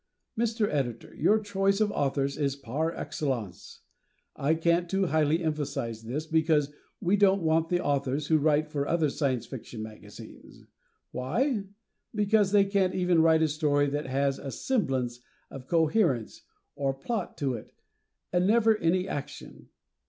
[0.35, 0.67] Mr.
[0.67, 3.81] Editor, your choice of authors is par excellence.
[4.35, 8.87] I can't too highly emphasize this, because we don't want the authors who write for
[8.87, 10.63] other Science Fiction magazines.
[11.11, 11.65] Why?
[12.15, 15.19] Because they can't even write a story that has a semblance
[15.51, 16.41] of coherence
[16.75, 17.71] or plot to it,
[18.33, 19.69] and never any action.